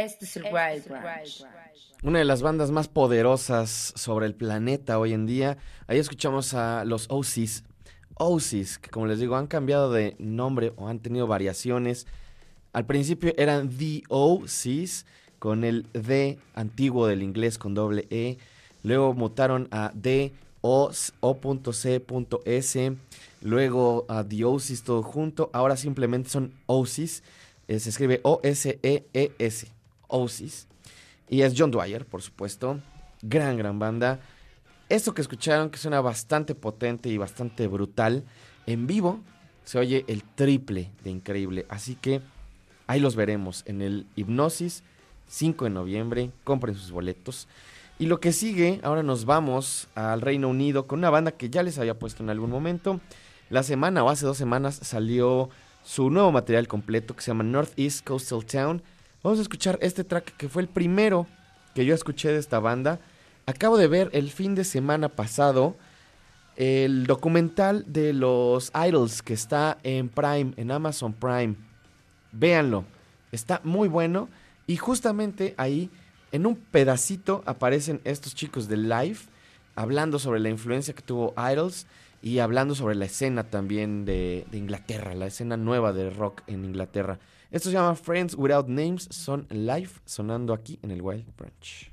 [0.00, 1.44] Este es el Wild Branch.
[2.02, 5.58] Una de las bandas más poderosas sobre el planeta hoy en día.
[5.88, 7.64] Ahí escuchamos a los OCs.
[8.14, 12.06] OCs, que como les digo, han cambiado de nombre o han tenido variaciones.
[12.72, 15.04] Al principio eran The OCs,
[15.38, 18.38] con el D antiguo del inglés con doble E.
[18.82, 20.32] Luego mutaron a D
[20.62, 21.36] O.C.S.
[23.42, 25.50] Luego a The OCs todo junto.
[25.52, 27.22] Ahora simplemente son OCs.
[27.68, 29.79] Eh, se escribe O-S-E-E-S.
[30.10, 30.66] OCs.
[31.28, 32.80] Y es John Dwyer, por supuesto.
[33.22, 34.20] Gran, gran banda.
[34.88, 38.24] Esto que escucharon, que suena bastante potente y bastante brutal,
[38.66, 39.20] en vivo
[39.64, 41.66] se oye el triple de increíble.
[41.68, 42.20] Así que
[42.88, 44.82] ahí los veremos en el Hipnosis,
[45.28, 46.30] 5 de noviembre.
[46.42, 47.46] Compren sus boletos.
[48.00, 51.62] Y lo que sigue, ahora nos vamos al Reino Unido con una banda que ya
[51.62, 52.98] les había puesto en algún momento.
[53.50, 55.50] La semana o hace dos semanas salió
[55.84, 58.82] su nuevo material completo que se llama Northeast Coastal Town.
[59.22, 61.26] Vamos a escuchar este track que fue el primero
[61.74, 63.00] que yo escuché de esta banda.
[63.44, 65.76] Acabo de ver el fin de semana pasado
[66.56, 71.56] el documental de los Idols que está en Prime, en Amazon Prime.
[72.32, 72.86] Véanlo,
[73.30, 74.30] está muy bueno
[74.66, 75.90] y justamente ahí
[76.32, 79.18] en un pedacito aparecen estos chicos de Live
[79.76, 81.86] hablando sobre la influencia que tuvo Idols
[82.22, 86.64] y hablando sobre la escena también de, de Inglaterra, la escena nueva de rock en
[86.64, 87.18] Inglaterra.
[87.50, 91.90] Esto se llama Friends Without Names, son live sonando aquí en el Wild Branch.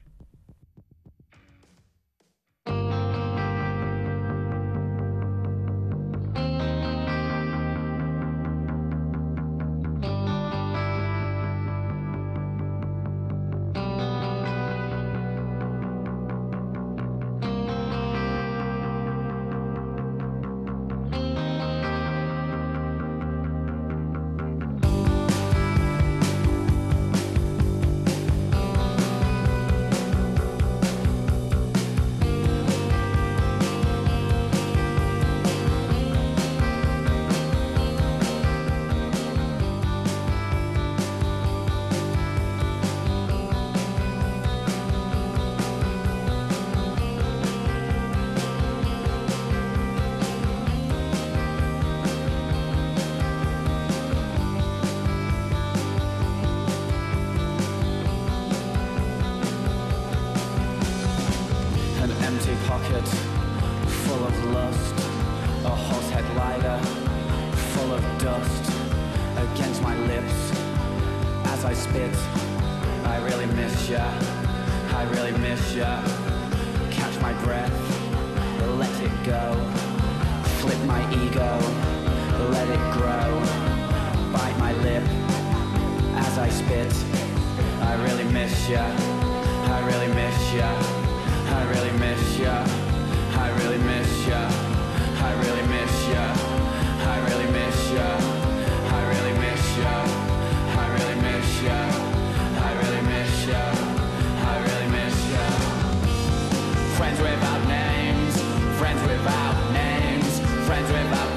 [108.88, 111.37] Friends without names, friends without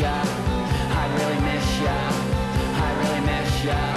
[0.00, 0.22] ya.
[1.02, 1.96] I really miss ya.
[2.86, 3.89] I really miss ya.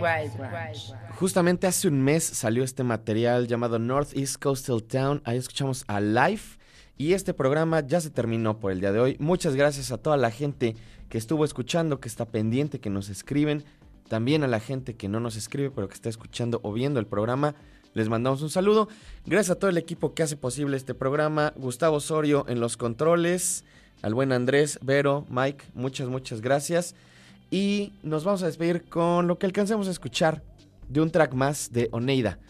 [0.00, 0.32] Wild.
[1.18, 5.22] Justamente hace un mes salió este material llamado Northeast Coastal Town.
[5.24, 6.58] Ahí escuchamos a Life.
[6.96, 9.16] Y este programa ya se terminó por el día de hoy.
[9.18, 10.76] Muchas gracias a toda la gente
[11.08, 13.64] que estuvo escuchando, que está pendiente, que nos escriben.
[14.08, 17.06] También a la gente que no nos escribe, pero que está escuchando o viendo el
[17.06, 17.54] programa.
[17.94, 18.88] Les mandamos un saludo.
[19.24, 21.52] Gracias a todo el equipo que hace posible este programa.
[21.56, 23.64] Gustavo Osorio en los controles.
[24.02, 25.64] Al buen Andrés, Vero, Mike.
[25.74, 26.94] Muchas, muchas gracias.
[27.54, 30.42] Y nos vamos a despedir con lo que alcancemos a escuchar
[30.88, 32.40] de un track más de Oneida,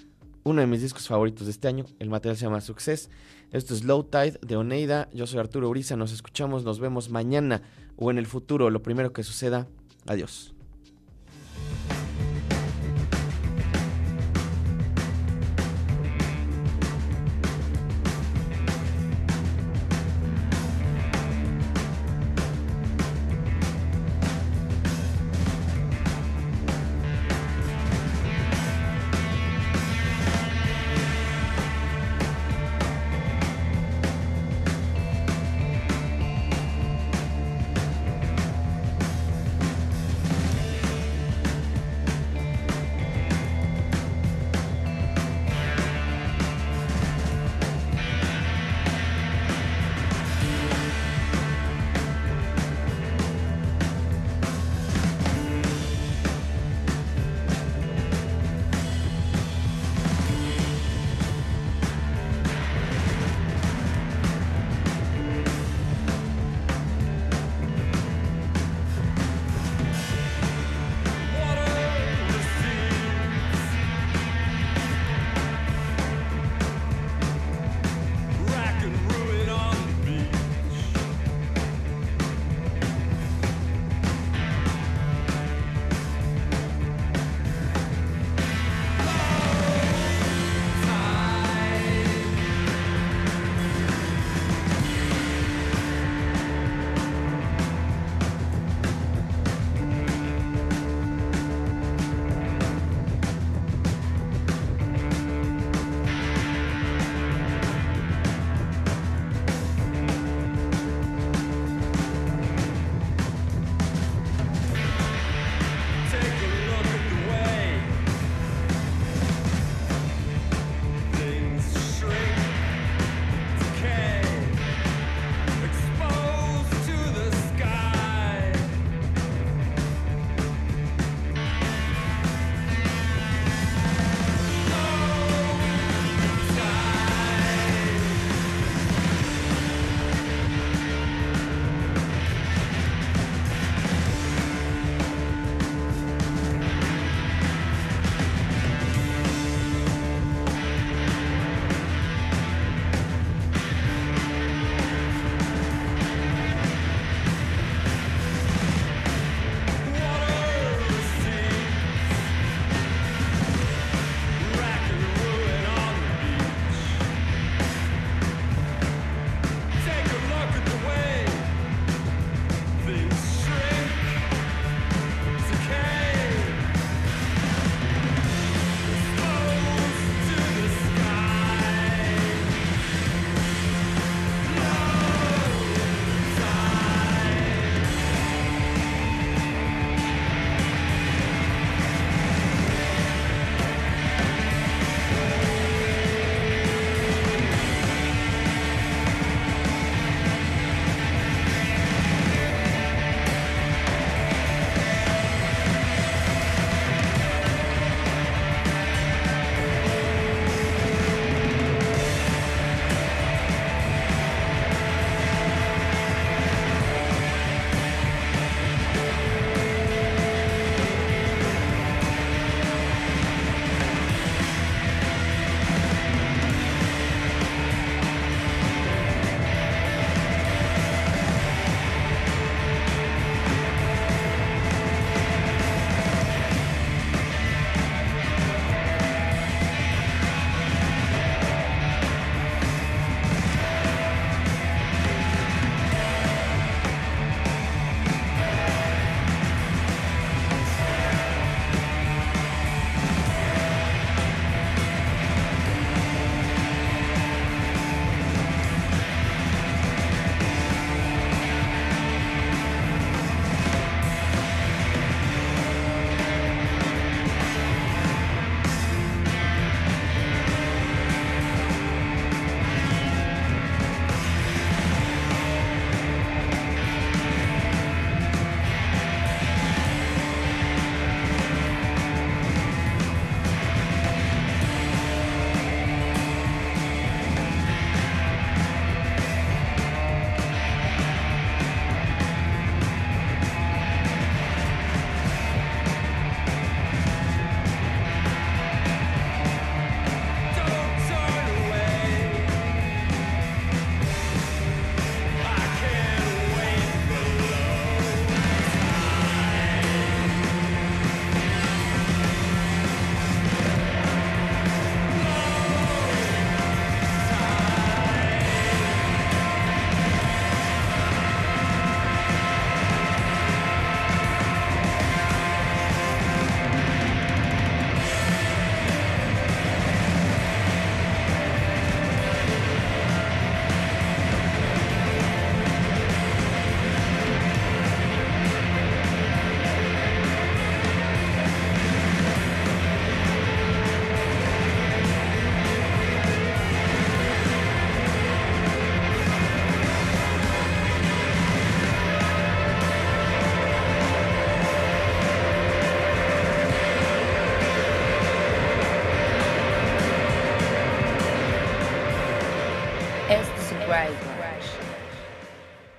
[0.44, 1.84] uno de mis discos favoritos de este año.
[1.98, 3.10] El material se llama Success.
[3.52, 5.10] Esto es Low Tide de Oneida.
[5.12, 5.94] Yo soy Arturo Uriza.
[5.94, 7.60] Nos escuchamos, nos vemos mañana
[7.98, 8.70] o en el futuro.
[8.70, 9.68] Lo primero que suceda.
[10.06, 10.53] Adiós.